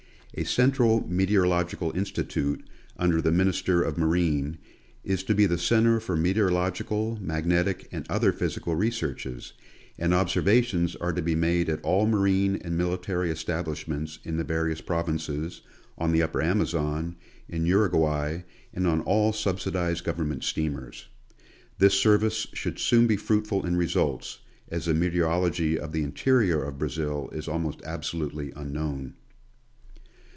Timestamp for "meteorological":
1.09-1.91, 6.15-7.17